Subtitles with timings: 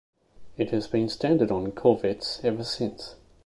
[0.57, 3.17] It has been standard on Corvettes ever since.